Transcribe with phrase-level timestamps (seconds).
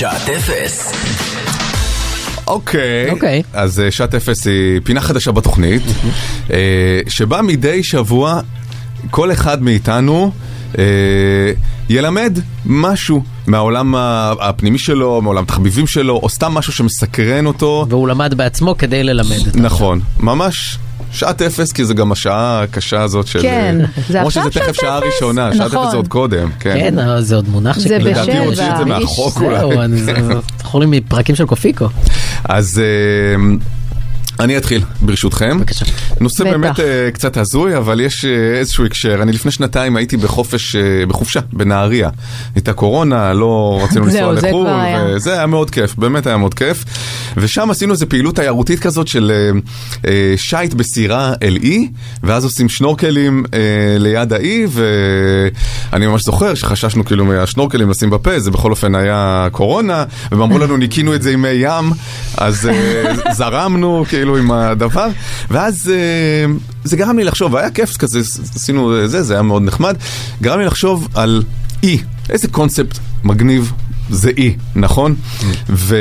[0.00, 0.92] שעת אפס.
[2.46, 3.42] אוקיי, אוקיי.
[3.52, 5.82] אז אה, שעת אפס היא פינה חדשה בתוכנית,
[6.52, 6.56] אה,
[7.08, 8.40] שבה מדי שבוע
[9.10, 10.32] כל אחד מאיתנו
[10.78, 10.84] אה,
[11.88, 17.86] ילמד משהו מהעולם ה- הפנימי שלו, מעולם התחביבים שלו, או סתם משהו שמסקרן אותו.
[17.88, 19.56] והוא למד בעצמו כדי ללמד.
[19.56, 20.78] נכון, ממש.
[21.12, 23.42] שעת אפס, כי זה גם השעה הקשה הזאת של...
[23.42, 23.76] כן,
[24.08, 25.06] זה למרות עכשיו שזה תכף שעת שעה אפס.
[25.14, 25.82] ראשונה, שעת נכון.
[25.82, 26.76] אפס זה עוד קודם, כן.
[26.80, 28.98] כן, אבל זה עוד מונח זה שכאילו- לדעתי הוא הוציא את זה בשבע.
[28.98, 29.84] מהחוק זהו, אולי.
[29.84, 31.88] אני- זה- זה- יכולים מפרקים של קופיקו.
[32.44, 33.42] אז אה,
[34.40, 35.58] אני אתחיל, ברשותכם.
[35.58, 35.84] בבקשה.
[36.20, 36.52] נושא בטח.
[36.52, 39.22] באמת אה, קצת הזוי, אבל יש אה, איזשהו הקשר.
[39.22, 42.10] אני לפני שנתיים הייתי בחופש, אה, בחופשה, בנהריה.
[42.54, 45.04] הייתה קורונה, לא רצינו לנסוע זה לחו"ל, כבר היה.
[45.08, 46.84] וזה היה מאוד כיף, באמת היה מאוד כיף.
[47.36, 49.60] ושם עשינו איזו פעילות תיירותית כזאת של אה,
[50.10, 51.88] אה, שיט בסירה אל אי,
[52.22, 53.58] ואז עושים שנורקלים אה,
[53.98, 60.04] ליד האי, ואני ממש זוכר שחששנו כאילו מהשנורקלים לשים בפה, זה בכל אופן היה קורונה,
[60.30, 61.92] והם אמרו לנו ניקינו את זה עם מי ים,
[62.36, 65.08] אז אה, זרמנו כאילו עם הדבר,
[65.50, 66.52] ואז אה,
[66.84, 68.20] זה גרם לי לחשוב, היה כיף כזה,
[68.54, 69.96] עשינו זה, זה היה מאוד נחמד,
[70.42, 71.42] גרם לי לחשוב על
[71.82, 71.98] אי,
[72.30, 73.72] איזה קונספט מגניב
[74.10, 75.14] זה אי, נכון?
[75.68, 75.96] ו...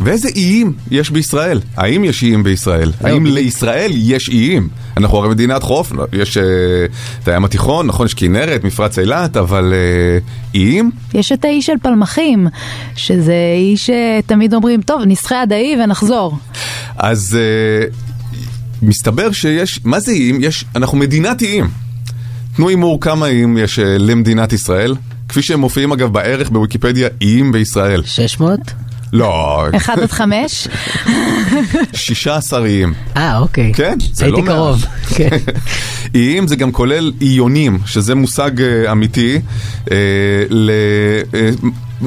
[0.00, 1.60] ואיזה איים יש בישראל?
[1.76, 2.92] האם יש איים בישראל?
[3.00, 4.68] האם לישראל יש איים?
[4.96, 6.44] אנחנו הרי מדינת חוף, לא, יש אה,
[7.22, 10.18] את הים התיכון, נכון, יש כנרת, מפרץ אילת, אבל אה,
[10.54, 10.90] איים?
[11.14, 12.46] יש את האי של פלמחים,
[12.96, 16.38] שזה אי שתמיד אומרים, טוב, נסחה עד האי ונחזור.
[16.98, 17.86] אז אה,
[18.82, 20.38] מסתבר שיש, מה זה איים?
[20.42, 21.68] יש, אנחנו מדינת איים.
[22.56, 24.94] תנו הימור כמה איים יש אה, למדינת ישראל,
[25.28, 28.02] כפי שהם מופיעים אגב בערך בוויקיפדיה, איים בישראל.
[28.04, 28.60] 600?
[29.12, 30.68] לא, אחד עד חמש,
[31.92, 32.94] 16 איים.
[33.16, 33.72] אה, אוקיי.
[33.74, 34.54] כן, זה הייתי לא מעט.
[34.56, 34.84] קרוב.
[35.14, 35.36] כן.
[36.14, 39.40] איים זה גם כולל איונים, שזה מושג אה, אמיתי,
[40.50, 40.70] ל...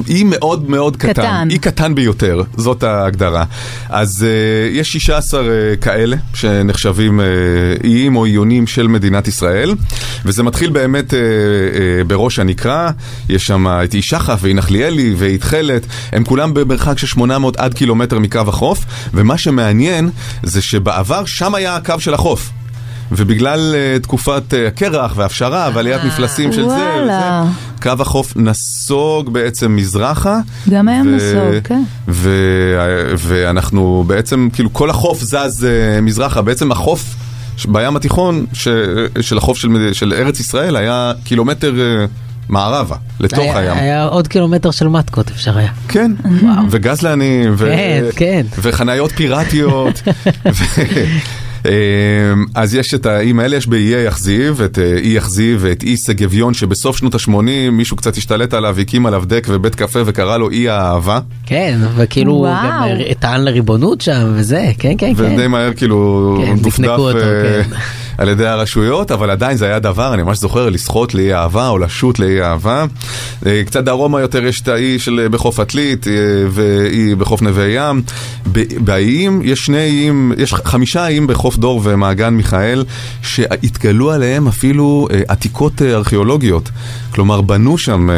[0.08, 1.48] אי מאוד מאוד קטן, קטן.
[1.50, 3.44] אי קטן ביותר, זאת ההגדרה.
[3.88, 5.44] אז uh, יש 16 uh,
[5.80, 7.22] כאלה שנחשבים uh,
[7.84, 9.74] איים או איונים של מדינת ישראל,
[10.24, 12.90] וזה מתחיל באמת uh, uh, בראש הנקרה,
[13.28, 17.74] יש שם את אי שחף ואי נחליאלי ואי תכלת, הם כולם במרחק של 800 עד
[17.74, 18.84] קילומטר מקו החוף,
[19.14, 20.10] ומה שמעניין
[20.42, 22.50] זה שבעבר שם היה הקו של החוף.
[23.12, 26.74] ובגלל uh, תקופת uh, הקרח והפשרה ועליית מפלסים של זה.
[27.02, 27.12] וזה,
[27.82, 30.38] קו החוף נסוג בעצם מזרחה.
[30.70, 31.82] גם היום נסוג, כן.
[32.08, 35.66] ו- ואנחנו בעצם, כאילו כל החוף זז
[35.98, 37.14] uh, מזרחה, בעצם החוף
[37.56, 38.68] ש- בים התיכון ש-
[39.20, 42.08] של החוף של, של ארץ ישראל היה קילומטר uh,
[42.48, 43.78] מערבה, לתוך היה- הים.
[43.78, 45.70] היה עוד קילומטר של מתקות אפשר היה.
[45.88, 46.12] כן,
[46.70, 48.46] וגזלנים, ו- כן, כן.
[48.62, 50.02] וחניות פיראטיות.
[50.54, 50.80] ו-
[52.54, 56.54] אז יש את האיים האלה, יש באיי יחזיב, את אה, אי יחזיב ואת אי שגביון,
[56.54, 60.68] שבסוף שנות ה-80 מישהו קצת השתלט עליו, הקים עליו דק ובית קפה וקרא לו אי
[60.68, 61.20] האהבה.
[61.46, 62.52] כן, וכאילו וואו.
[62.52, 65.22] גם אה, טען לריבונות שם וזה, כן, כן, כן.
[65.22, 66.98] ודי מהר כאילו כן, דופדף
[68.18, 71.78] על ידי הרשויות, אבל עדיין זה היה דבר, אני ממש זוכר, לשחות לאי אהבה או
[71.78, 72.84] לשוט לאי אהבה.
[73.46, 76.12] אה, קצת דרומה יותר יש את האי של אה, בחוף עתלית אה,
[76.50, 78.02] ואי בחוף נווה ים.
[78.80, 82.84] באיים יש שני איים, יש חמישה איים בחוף דור ומעגן מיכאל,
[83.22, 86.70] שהתגלו עליהם אפילו עתיקות ארכיאולוגיות.
[87.14, 88.08] כלומר, בנו שם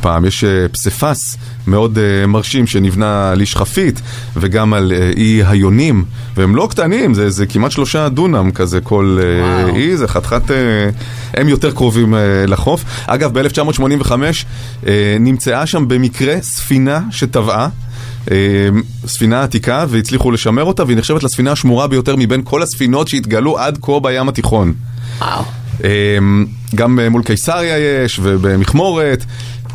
[0.00, 1.36] פעם, יש פסיפס
[1.70, 4.00] מאוד אה, מרשים שנבנה על אי שכפית,
[4.36, 6.04] וגם על אה, אי היונים,
[6.36, 9.76] והם לא קטנים, זה, זה כמעט שלושה דונם כזה כל וואו.
[9.76, 10.90] אי, זה חתיכת, אה,
[11.34, 12.84] הם יותר קרובים אה, לחוף.
[13.06, 14.12] אגב, ב-1985
[14.86, 17.68] אה, נמצאה שם במקרה ספינה שטבעה.
[19.06, 23.78] ספינה עתיקה והצליחו לשמר אותה והיא נחשבת לספינה השמורה ביותר מבין כל הספינות שהתגלו עד
[23.82, 24.72] כה בים התיכון.
[25.20, 25.44] וואו.
[26.74, 29.24] גם מול קיסריה יש, ובמכמורת.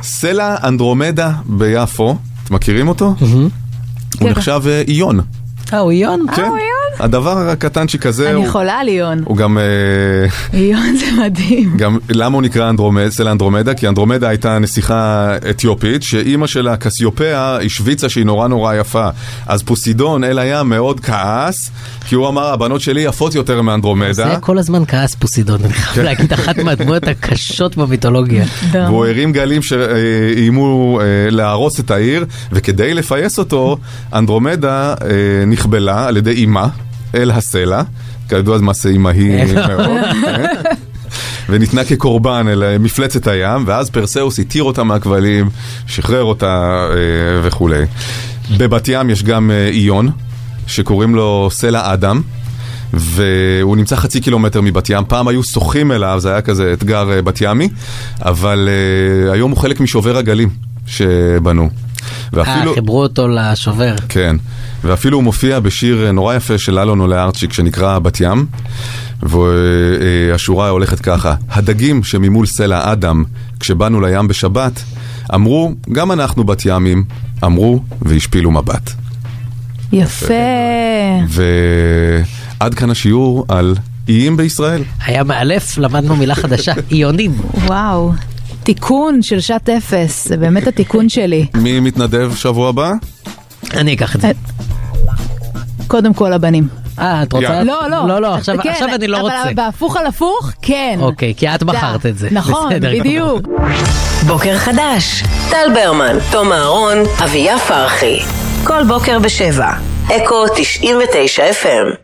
[0.04, 3.16] סלע אנדרומדה ביפו, אתם מכירים אותו?
[3.20, 4.30] הוא.
[4.30, 5.20] נחשב אה, איון.
[5.74, 6.26] אה, הוא איון?
[6.36, 6.50] כן.
[7.04, 9.22] הדבר הקטנצ'יק הזה, אני הוא- חולה על איון.
[9.26, 9.58] הוא גם...
[9.58, 9.64] אה,
[10.60, 11.74] איון זה מדהים.
[11.82, 13.74] גם למה הוא נקרא אנדרומד, סלע אנדרומדה?
[13.74, 19.10] כי אנדרומדה הייתה נסיכה אתיופית, שאימא שלה, קסיופאה, השוויצה שהיא נורא נורא יפה.
[19.48, 21.72] אז פוסידון, אל הים, מאוד כעס,
[22.08, 24.14] כי הוא אמר, הבנות שלי יפות יותר מאנדרומדה.
[24.14, 28.46] זה כל הזמן כעס פוסידון, אני חייב להגיד, אחת מהדמויות הקשות במיתולוגיה.
[28.72, 33.78] והוא הרים גלים שאיימו אה, להרוס את העיר, וכדי לפייס אותו,
[34.14, 35.08] אנדרומדה אה,
[35.48, 36.68] נכבלה על ידי אימה
[37.16, 37.82] אל הסלע,
[38.30, 39.88] כידוע זה מעשה אימהי מאוד,
[40.26, 40.46] כן.
[41.50, 45.50] וניתנה כקורבן אל אה, מפלצת הים, ואז פרסאוס התיר אותה מהכבלים,
[45.88, 46.96] שחרר אותה אה,
[47.44, 47.86] וכולי.
[48.58, 50.10] בבת ים יש גם אה, איון,
[50.68, 52.22] שקוראים לו סלע אדם.
[52.94, 57.42] והוא נמצא חצי קילומטר מבת ים, פעם היו שוחים אליו, זה היה כזה אתגר בת
[57.42, 57.70] ימי,
[58.22, 60.50] אבל uh, היום הוא חלק משובר הגלים.
[60.88, 61.70] שבנו.
[62.38, 63.96] אה, חיברו אותו לשובר.
[64.10, 64.36] כן,
[64.84, 68.46] ואפילו הוא מופיע בשיר נורא יפה של אלון עולה ארצ'יק שנקרא בת ים,
[69.24, 73.24] והשורה הולכת ככה: הדגים שממול סלע אדם,
[73.60, 74.84] כשבאנו לים בשבת,
[75.34, 77.04] אמרו, גם אנחנו בת ימים,
[77.44, 78.92] אמרו והשפילו מבט.
[79.92, 80.34] יפה.
[81.30, 83.76] ועד כאן השיעור על
[84.08, 84.84] איים בישראל.
[85.06, 87.32] היה מאלף, למדנו מילה חדשה, איונים.
[87.54, 88.14] וואו.
[88.64, 91.46] תיקון של שעת אפס, זה באמת התיקון שלי.
[91.54, 92.92] מי מתנדב שבוע הבא?
[93.74, 94.32] אני אקח את זה.
[95.88, 96.68] קודם כל הבנים.
[97.00, 97.64] אה, את רוצה?
[97.64, 98.08] לא, לא.
[98.08, 99.44] לא, לא, עכשיו, כן, עכשיו אני לא רוצה.
[99.44, 100.98] אבל בהפוך על הפוך, כן.
[101.02, 102.28] אוקיי, כי את בחרת את זה.
[102.32, 102.74] נכון.
[102.80, 103.48] בדיוק.
[104.28, 108.20] בוקר חדש, טל ברמן, תום אהרון, אביה פרחי.
[108.64, 109.72] כל בוקר בשבע.
[110.12, 112.03] אקו 99 FM